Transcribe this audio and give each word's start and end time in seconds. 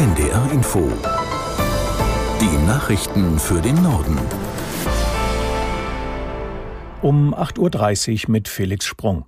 NDR 0.00 0.50
Info. 0.50 0.90
Die 2.40 2.66
Nachrichten 2.66 3.38
für 3.38 3.60
den 3.60 3.82
Norden. 3.82 4.16
Um 7.02 7.34
8.30 7.34 8.24
Uhr 8.24 8.30
mit 8.30 8.48
Felix 8.48 8.86
Sprung. 8.86 9.26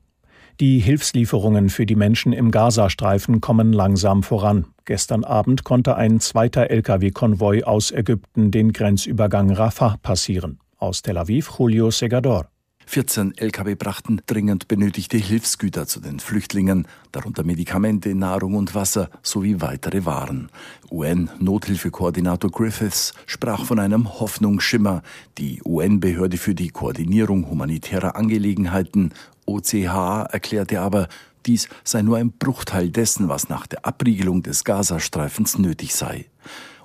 Die 0.61 0.79
Hilfslieferungen 0.79 1.69
für 1.69 1.85
die 1.85 1.95
Menschen 1.95 2.33
im 2.33 2.51
Gazastreifen 2.51 3.43
kommen 3.43 3.75
langsam 3.75 4.23
voran. 4.23 4.65
Gestern 4.87 5.25
Abend 5.25 5.63
konnte 5.63 5.97
ein 5.97 6.21
zweiter 6.21 6.71
Lkw-Konvoi 6.71 7.65
aus 7.65 7.91
Ägypten 7.91 8.51
den 8.51 8.73
Grenzübergang 8.73 9.51
Rafah 9.51 9.99
passieren. 10.03 10.59
Aus 10.79 11.03
Tel 11.03 11.19
Aviv 11.19 11.51
Julio 11.59 11.91
Segador. 11.91 12.52
14 12.87 13.37
Lkw 13.37 13.75
brachten 13.75 14.21
dringend 14.27 14.69
benötigte 14.69 15.17
Hilfsgüter 15.17 15.87
zu 15.87 16.01
den 16.01 16.21
Flüchtlingen, 16.21 16.87
darunter 17.11 17.45
Medikamente, 17.45 18.15
Nahrung 18.15 18.55
und 18.55 18.75
Wasser 18.75 19.09
sowie 19.23 19.61
weitere 19.61 20.05
Waren. 20.05 20.49
UN-Nothilfekoordinator 20.91 22.51
Griffiths 22.51 23.15
sprach 23.27 23.65
von 23.65 23.79
einem 23.79 24.21
Hoffnungsschimmer. 24.21 25.03
Die 25.39 25.63
UN-Behörde 25.65 26.37
für 26.37 26.55
die 26.55 26.69
Koordinierung 26.69 27.49
humanitärer 27.49 28.17
Angelegenheiten, 28.17 29.13
OCH, 29.47 30.31
erklärte 30.31 30.81
aber, 30.81 31.09
dies 31.47 31.69
sei 31.85 32.03
nur 32.03 32.19
ein 32.19 32.33
Bruchteil 32.33 32.91
dessen, 32.91 33.29
was 33.29 33.49
nach 33.49 33.67
der 33.67 33.85
Abriegelung 33.87 34.43
des 34.43 34.65
Gazastreifens 34.65 35.59
nötig 35.59 35.95
sei. 35.95 36.27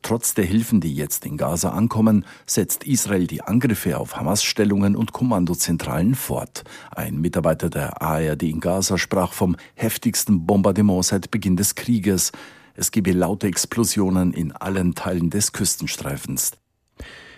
Trotz 0.07 0.33
der 0.33 0.45
Hilfen, 0.45 0.79
die 0.79 0.95
jetzt 0.95 1.25
in 1.25 1.35
Gaza 1.35 1.71
ankommen, 1.71 2.23
setzt 2.45 2.85
Israel 2.85 3.27
die 3.27 3.41
Angriffe 3.41 3.97
auf 3.97 4.15
Hamas-Stellungen 4.15 4.95
und 4.95 5.11
Kommandozentralen 5.11 6.15
fort. 6.15 6.63
Ein 6.91 7.19
Mitarbeiter 7.19 7.69
der 7.69 8.01
ARD 8.01 8.43
in 8.43 8.61
Gaza 8.61 8.97
sprach 8.97 9.33
vom 9.33 9.57
heftigsten 9.75 10.45
Bombardement 10.45 11.03
seit 11.03 11.29
Beginn 11.29 11.57
des 11.57 11.75
Krieges. 11.75 12.31
Es 12.73 12.91
gebe 12.91 13.11
laute 13.11 13.47
Explosionen 13.47 14.31
in 14.31 14.53
allen 14.53 14.95
Teilen 14.95 15.29
des 15.29 15.51
Küstenstreifens. 15.51 16.53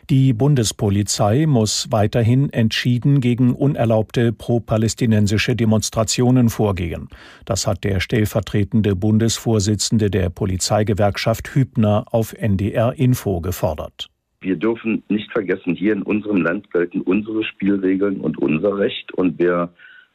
Die 0.10 0.34
Bundespolizei 0.34 1.46
muss 1.46 1.88
weiterhin 1.92 2.52
entschieden 2.52 3.22
gegen 3.22 3.54
unerlaubte 3.54 4.34
pro-palästinensische 4.34 5.56
Demonstrationen 5.56 6.50
vorgehen. 6.50 7.10
Das 7.46 7.68
hat 7.68 7.84
der 7.84 8.00
stellvertretende 8.00 8.96
Bundesvorsitzende 8.96 10.10
der 10.10 10.32
Polizeigewerkschaft 10.32 11.54
Hübner 11.54 12.06
auf 12.10 12.34
NDR 12.34 12.98
Info 12.98 13.40
gefordert. 13.40 14.10
Wir 14.42 14.56
dürfen 14.56 15.04
nicht 15.10 15.32
vergessen, 15.32 15.76
hier 15.76 15.94
in 15.94 16.02
unserem 16.02 16.38
Land 16.38 16.72
gelten 16.72 17.02
unsere 17.02 17.44
Spielregeln 17.44 18.20
und 18.20 18.40
unser 18.40 18.80
Recht. 18.80 19.14
Und 19.14 19.38
wer 19.38 19.70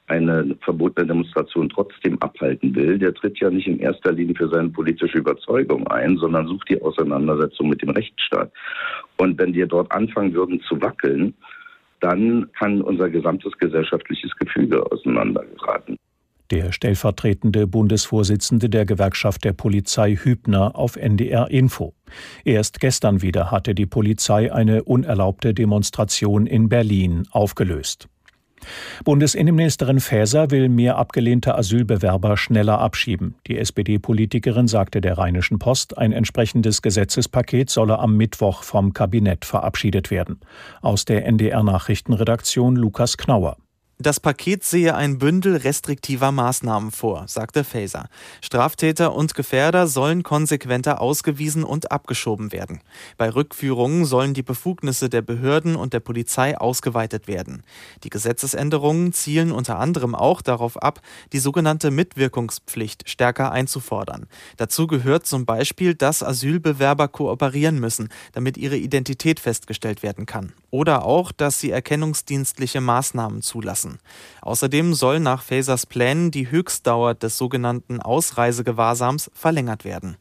eine 0.07 0.57
verbotene 0.63 1.07
Demonstration 1.07 1.69
trotzdem 1.69 2.21
abhalten 2.21 2.75
will, 2.75 2.99
der 2.99 3.15
tritt 3.15 3.39
ja 3.41 3.51
nicht 3.51 3.67
in 3.67 3.79
erster 3.79 4.13
Linie 4.13 4.35
für 4.35 4.49
seine 4.49 4.69
politische 4.69 5.19
Überzeugung 5.19 5.87
ein, 5.89 6.17
sondern 6.19 6.47
sucht 6.47 6.69
die 6.69 6.81
Auseinandersetzung 6.83 7.69
mit 7.71 7.81
dem 7.81 7.91
Rechtsstaat. 7.91 8.53
Und 9.17 9.39
wenn 9.39 9.55
wir 9.55 9.67
dort 9.67 9.91
anfangen 9.93 10.35
würden 10.35 10.61
zu 10.69 10.81
wackeln, 10.83 11.35
dann 12.01 12.51
kann 12.59 12.83
unser 12.83 13.09
gesamtes 13.09 13.53
gesellschaftliches 13.59 14.37
Gefüge 14.37 14.85
auseinandergeraten. 14.93 15.97
Der 16.51 16.73
stellvertretende 16.73 17.67
Bundesvorsitzende 17.67 18.69
der 18.69 18.85
Gewerkschaft 18.85 19.45
der 19.45 19.55
Polizei 19.55 20.15
Hübner 20.15 20.77
auf 20.77 20.97
NDR 20.97 21.51
Info. 21.51 21.95
Erst 22.45 22.81
gestern 22.81 23.23
wieder 23.23 23.51
hatte 23.51 23.75
die 23.75 23.87
Polizei 23.87 24.53
eine 24.53 24.85
unerlaubte 24.85 25.55
Demonstration 25.55 26.47
in 26.47 26.69
Berlin 26.69 27.27
aufgelöst. 27.31 28.09
Bundesinnenministerin 29.05 30.01
Faeser 30.01 30.51
will 30.51 30.69
mehr 30.69 30.97
abgelehnte 30.97 31.55
Asylbewerber 31.55 32.37
schneller 32.37 32.79
abschieben. 32.79 33.35
Die 33.47 33.59
SPD-Politikerin 33.59 34.69
sagte 34.69 35.01
der 35.01 35.19
Rheinischen 35.19 35.59
Post, 35.59 35.99
ein 35.99 36.13
entsprechendes 36.13 36.83
Gesetzespaket 36.83 37.71
solle 37.71 37.99
am 37.99 38.17
Mittwoch 38.17 38.63
vom 38.63 38.93
Kabinett 38.93 39.45
verabschiedet 39.45 40.11
werden. 40.11 40.41
Aus 40.83 41.05
der 41.05 41.27
NDR 41.27 41.63
Nachrichtenredaktion 41.63 42.77
Lukas 42.77 43.17
Knauer. 43.17 43.57
Das 44.01 44.19
Paket 44.19 44.65
sehe 44.65 44.97
ein 44.97 45.19
Bündel 45.19 45.57
restriktiver 45.57 46.33
Maßnahmen 46.33 46.91
vor, 46.91 47.29
sagte 47.29 47.63
Faeser. 47.63 48.09
Straftäter 48.41 49.15
und 49.15 49.37
Gefährder 49.37 49.87
sollen 49.87 50.25
konsequenter 50.25 51.01
ausgewiesen 51.01 51.63
und 51.63 51.93
abgeschoben 51.93 52.51
werden. 52.51 52.81
Bei 53.19 53.33
Rückführungen 53.33 54.05
sollen 54.05 54.35
die 54.35 54.43
Befugnisse 54.43 55.09
der 55.09 55.23
Behörden 55.23 55.77
und 55.77 55.93
der 55.93 56.01
Polizei 56.01 56.59
ausgeweitet 56.59 57.29
werden. 57.29 57.63
Die 58.03 58.11
Gesetzesänderungen 58.11 59.13
zielen 59.13 59.53
unter 59.53 59.79
anderem 59.79 60.17
auch 60.17 60.43
darauf 60.43 60.77
ab, 60.83 61.01
die 61.33 61.39
sogenannte 61.39 61.93
Mitwirkungspflicht 61.93 63.09
stärker 63.09 63.53
einzufordern. 63.53 64.27
Dazu 64.57 64.89
gehört 64.89 65.25
zum 65.25 65.47
Beispiel, 65.47 65.95
dass 65.95 66.25
Asylbewerber 66.25 67.07
kooperieren 67.07 67.79
müssen, 67.79 68.09
damit 68.33 68.57
ihre 68.57 68.77
Identität 68.77 69.39
festgestellt 69.39 70.03
werden 70.03 70.27
kann. 70.27 70.53
Oder 70.73 71.05
auch, 71.05 71.31
dass 71.31 71.61
sie 71.61 71.71
erkennungsdienstliche 71.71 72.81
Maßnahmen 72.81 73.41
zulassen 73.41 73.84
lassen. 73.85 73.99
Außerdem 74.43 74.95
soll 74.95 75.21
nach 75.21 75.43
Fasers 75.43 75.87
Plänen 75.87 76.31
die 76.31 76.51
Höchstdauer 76.51 77.15
des 77.15 77.39
sogenannten 77.39 78.01
Ausreisegewahrsams 78.01 79.31
verlängert 79.35 79.85
werden. 79.85 80.17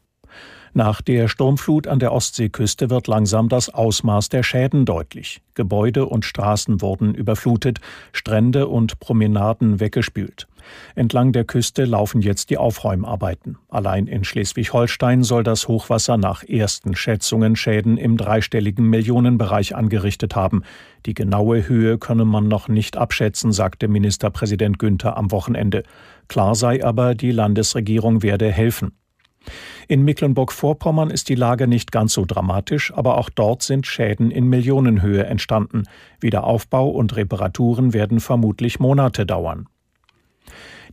Nach 0.76 1.04
der 1.04 1.28
Sturmflut 1.28 1.88
an 1.88 2.00
der 2.00 2.12
Ostseeküste 2.12 2.90
wird 2.90 3.06
langsam 3.06 3.48
das 3.48 3.70
Ausmaß 3.70 4.30
der 4.30 4.42
Schäden 4.42 4.86
deutlich. 4.86 5.44
Gebäude 5.54 6.08
und 6.08 6.26
Straßen 6.26 6.82
wurden 6.82 7.14
überflutet, 7.14 7.80
Strände 8.12 8.68
und 8.68 9.00
Promenaden 9.00 9.80
weggespült. 9.80 10.48
Entlang 10.96 11.32
der 11.32 11.44
Küste 11.44 11.86
laufen 11.86 12.22
jetzt 12.22 12.50
die 12.50 12.58
Aufräumarbeiten. 12.58 13.60
Allein 13.70 14.08
in 14.08 14.24
Schleswig-Holstein 14.24 15.22
soll 15.22 15.44
das 15.44 15.68
Hochwasser 15.68 16.18
nach 16.18 16.44
ersten 16.44 16.96
Schätzungen 16.96 17.56
Schäden 17.56 17.98
im 17.98 18.18
dreistelligen 18.18 18.90
Millionenbereich 18.90 19.76
angerichtet 19.76 20.36
haben. 20.36 20.64
Die 21.06 21.14
genaue 21.14 21.68
Höhe 21.68 22.00
könne 22.00 22.26
man 22.26 22.48
noch 22.48 22.68
nicht 22.68 22.98
abschätzen, 22.98 23.52
sagte 23.52 23.88
Ministerpräsident 23.88 24.80
Günther 24.80 25.18
am 25.18 25.30
Wochenende. 25.30 25.84
Klar 26.30 26.56
sei 26.56 26.84
aber, 26.84 27.14
die 27.14 27.32
Landesregierung 27.32 28.24
werde 28.24 28.52
helfen. 28.52 28.94
In 29.88 30.04
Mecklenburg-Vorpommern 30.04 31.10
ist 31.10 31.30
die 31.30 31.36
Lage 31.36 31.68
nicht 31.68 31.92
ganz 31.92 32.14
so 32.14 32.26
dramatisch, 32.26 32.94
aber 32.94 33.18
auch 33.18 33.30
dort 33.30 33.64
sind 33.64 33.86
Schäden 33.86 34.32
in 34.32 34.48
Millionenhöhe 34.48 35.26
entstanden. 35.26 35.84
Wiederaufbau 36.20 36.90
und 36.90 37.16
Reparaturen 37.16 37.94
werden 37.94 38.20
vermutlich 38.20 38.80
Monate 38.80 39.26
dauern. 39.26 39.68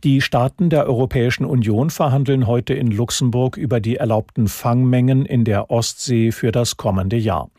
Die 0.03 0.21
Staaten 0.21 0.71
der 0.71 0.87
Europäischen 0.87 1.45
Union 1.45 1.91
verhandeln 1.91 2.47
heute 2.47 2.73
in 2.73 2.87
Luxemburg 2.87 3.55
über 3.55 3.79
die 3.79 3.97
erlaubten 3.97 4.47
Fangmengen 4.47 5.25
in 5.25 5.43
der 5.45 5.69
Ostsee 5.69 6.31
für 6.31 6.51
das 6.51 6.75
kommende 6.75 7.17
Jahr. 7.17 7.51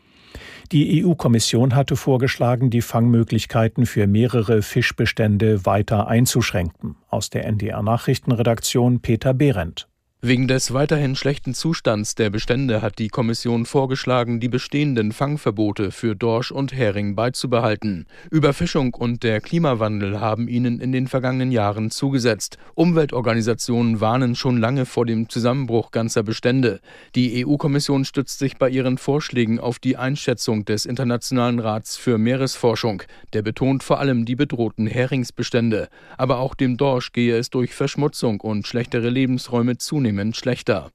Die 0.73 1.05
EU-Kommission 1.05 1.75
hatte 1.75 1.95
vorgeschlagen, 1.95 2.69
die 2.69 2.81
Fangmöglichkeiten 2.81 3.85
für 3.85 4.07
mehrere 4.07 4.61
Fischbestände 4.61 5.65
weiter 5.65 6.07
einzuschränken. 6.07 6.95
Aus 7.09 7.29
der 7.29 7.45
NDR 7.45 7.81
Nachrichtenredaktion 7.81 8.99
Peter 8.99 9.33
Behrendt. 9.33 9.87
Wegen 10.25 10.47
des 10.47 10.73
weiterhin 10.73 11.17
schlechten 11.17 11.53
Zustands 11.53 12.15
der 12.15 12.29
Bestände 12.29 12.81
hat 12.81 12.97
die 12.97 13.09
Kommission 13.09 13.65
vorgeschlagen, 13.65 14.39
die 14.39 14.47
bestehenden 14.47 15.11
Fangverbote 15.11 15.91
für 15.91 16.15
Dorsch 16.15 16.49
und 16.49 16.71
Hering 16.71 17.13
beizubehalten. 17.13 18.05
Überfischung 18.31 18.93
und 18.93 19.23
der 19.23 19.41
Klimawandel 19.41 20.21
haben 20.21 20.47
ihnen 20.47 20.79
in 20.79 20.93
den 20.93 21.07
vergangenen 21.07 21.51
Jahren 21.51 21.91
zugesetzt. 21.91 22.57
Umweltorganisationen 22.73 23.99
warnen 23.99 24.35
schon 24.35 24.61
lange 24.61 24.85
vor 24.85 25.05
dem 25.05 25.27
Zusammenbruch 25.27 25.91
ganzer 25.91 26.23
Bestände. 26.23 26.79
Die 27.15 27.45
EU-Kommission 27.45 28.05
stützt 28.05 28.39
sich 28.39 28.55
bei 28.55 28.69
ihren 28.69 28.97
Vorschlägen 28.97 29.59
auf 29.59 29.77
die 29.77 29.97
Einschätzung 29.97 30.63
des 30.63 30.85
Internationalen 30.85 31.59
Rats 31.59 31.97
für 31.97 32.17
Meeresforschung. 32.17 33.03
Der 33.33 33.41
betont 33.41 33.83
vor 33.83 33.99
allem 33.99 34.23
die 34.23 34.37
bedrohten 34.37 34.87
Heringsbestände. 34.87 35.89
Aber 36.17 36.37
auch 36.39 36.55
dem 36.55 36.77
Dorsch 36.77 37.11
gehe 37.11 37.35
es 37.35 37.49
durch 37.49 37.75
Verschmutzung 37.75 38.39
und 38.39 38.65
schlechtere 38.65 39.09
Lebensräume 39.09 39.77
zunehmend 39.77 40.12
zunehmend 40.13 40.37
schlechter. 40.37 40.91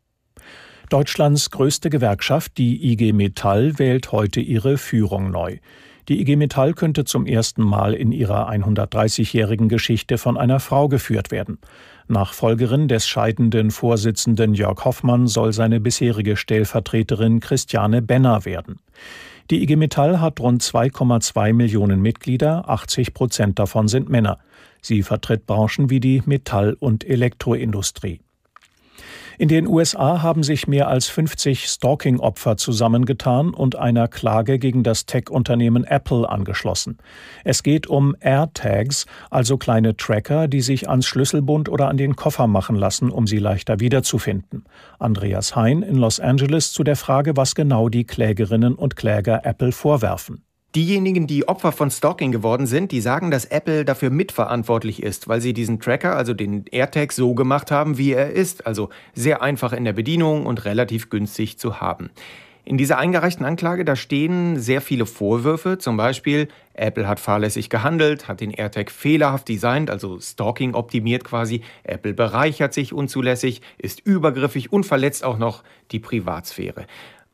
Deutschlands 0.90 1.50
größte 1.50 1.90
Gewerkschaft, 1.90 2.56
die 2.56 2.92
IG 2.92 3.12
Metall, 3.12 3.78
wählt 3.78 4.12
heute 4.12 4.40
ihre 4.40 4.78
Führung 4.78 5.30
neu. 5.30 5.58
Die 6.08 6.22
IG 6.22 6.36
Metall 6.36 6.72
könnte 6.72 7.04
zum 7.04 7.26
ersten 7.26 7.62
Mal 7.62 7.92
in 7.92 8.12
ihrer 8.12 8.48
130-jährigen 8.48 9.68
Geschichte 9.68 10.16
von 10.16 10.38
einer 10.38 10.60
Frau 10.60 10.88
geführt 10.88 11.30
werden. 11.30 11.58
Nachfolgerin 12.06 12.88
des 12.88 13.06
scheidenden 13.06 13.70
Vorsitzenden 13.70 14.54
Jörg 14.54 14.82
Hoffmann 14.86 15.26
soll 15.26 15.52
seine 15.52 15.80
bisherige 15.80 16.36
Stellvertreterin 16.36 17.40
Christiane 17.40 18.00
Benner 18.00 18.46
werden. 18.46 18.76
Die 19.50 19.62
IG 19.62 19.76
Metall 19.76 20.20
hat 20.20 20.40
rund 20.40 20.62
2,2 20.62 21.52
Millionen 21.52 22.00
Mitglieder, 22.00 22.66
80 22.70 23.12
Prozent 23.12 23.58
davon 23.58 23.88
sind 23.88 24.08
Männer. 24.08 24.38
Sie 24.80 25.02
vertritt 25.02 25.44
Branchen 25.44 25.90
wie 25.90 26.00
die 26.00 26.22
Metall- 26.24 26.76
und 26.80 27.04
Elektroindustrie. 27.04 28.20
In 29.38 29.48
den 29.48 29.66
USA 29.66 30.22
haben 30.22 30.42
sich 30.42 30.66
mehr 30.66 30.88
als 30.88 31.06
50 31.08 31.66
Stalking-Opfer 31.66 32.56
zusammengetan 32.56 33.54
und 33.54 33.76
einer 33.76 34.08
Klage 34.08 34.58
gegen 34.58 34.82
das 34.82 35.06
Tech-Unternehmen 35.06 35.84
Apple 35.84 36.28
angeschlossen. 36.28 36.98
Es 37.44 37.62
geht 37.62 37.86
um 37.86 38.16
AirTags, 38.18 39.06
also 39.30 39.56
kleine 39.56 39.96
Tracker, 39.96 40.48
die 40.48 40.60
sich 40.60 40.88
ans 40.88 41.06
Schlüsselbund 41.06 41.68
oder 41.68 41.88
an 41.88 41.96
den 41.96 42.16
Koffer 42.16 42.46
machen 42.46 42.76
lassen, 42.76 43.10
um 43.10 43.26
sie 43.26 43.38
leichter 43.38 43.80
wiederzufinden. 43.80 44.64
Andreas 44.98 45.54
Hein 45.54 45.82
in 45.82 45.96
Los 45.96 46.18
Angeles 46.18 46.72
zu 46.72 46.82
der 46.82 46.96
Frage, 46.96 47.36
was 47.36 47.54
genau 47.54 47.88
die 47.88 48.04
Klägerinnen 48.04 48.74
und 48.74 48.96
Kläger 48.96 49.44
Apple 49.44 49.72
vorwerfen. 49.72 50.47
Diejenigen, 50.78 51.26
die 51.26 51.48
Opfer 51.48 51.72
von 51.72 51.90
Stalking 51.90 52.30
geworden 52.30 52.68
sind, 52.68 52.92
die 52.92 53.00
sagen, 53.00 53.32
dass 53.32 53.46
Apple 53.46 53.84
dafür 53.84 54.10
mitverantwortlich 54.10 55.02
ist, 55.02 55.26
weil 55.26 55.40
sie 55.40 55.52
diesen 55.52 55.80
Tracker, 55.80 56.14
also 56.14 56.34
den 56.34 56.66
AirTag, 56.70 57.12
so 57.12 57.34
gemacht 57.34 57.72
haben, 57.72 57.98
wie 57.98 58.12
er 58.12 58.30
ist, 58.30 58.64
also 58.64 58.88
sehr 59.12 59.42
einfach 59.42 59.72
in 59.72 59.84
der 59.84 59.92
Bedienung 59.92 60.46
und 60.46 60.64
relativ 60.64 61.10
günstig 61.10 61.58
zu 61.58 61.80
haben. 61.80 62.10
In 62.64 62.78
dieser 62.78 62.96
eingereichten 62.96 63.44
Anklage, 63.44 63.84
da 63.84 63.96
stehen 63.96 64.56
sehr 64.56 64.80
viele 64.80 65.04
Vorwürfe, 65.04 65.78
zum 65.78 65.96
Beispiel, 65.96 66.46
Apple 66.74 67.08
hat 67.08 67.18
fahrlässig 67.18 67.70
gehandelt, 67.70 68.28
hat 68.28 68.40
den 68.40 68.52
AirTag 68.52 68.92
fehlerhaft 68.92 69.48
designt, 69.48 69.90
also 69.90 70.20
Stalking 70.20 70.74
optimiert 70.74 71.24
quasi, 71.24 71.62
Apple 71.82 72.14
bereichert 72.14 72.72
sich 72.72 72.92
unzulässig, 72.92 73.62
ist 73.78 73.98
übergriffig 74.06 74.72
und 74.72 74.86
verletzt 74.86 75.24
auch 75.24 75.38
noch 75.38 75.64
die 75.90 75.98
Privatsphäre. 75.98 76.86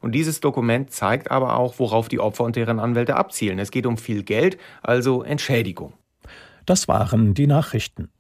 Und 0.05 0.13
dieses 0.13 0.41
Dokument 0.41 0.91
zeigt 0.91 1.31
aber 1.31 1.57
auch, 1.57 1.79
worauf 1.79 2.11
die 2.11 2.21
Opfer 2.21 2.45
und 2.45 2.57
deren 2.57 2.79
Anwälte 2.79 3.17
abzielen. 3.17 3.59
Es 3.59 3.71
geht 3.71 3.87
um 3.87 3.97
viel 3.97 4.23
Geld, 4.23 4.59
also 4.83 5.23
Entschädigung. 5.23 5.95
Das 6.67 6.89
waren 6.89 7.33
die 7.33 7.47
Nachrichten. 7.47 8.11